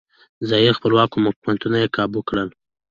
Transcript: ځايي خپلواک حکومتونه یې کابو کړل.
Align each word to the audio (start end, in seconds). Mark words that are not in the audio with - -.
ځايي 0.49 0.71
خپلواک 0.77 1.09
حکومتونه 1.23 1.77
یې 1.81 1.87
کابو 1.95 2.19
کړل. 2.29 2.49